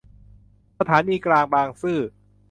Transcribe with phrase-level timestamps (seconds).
[0.79, 1.99] สถานีกลางบางซื่อ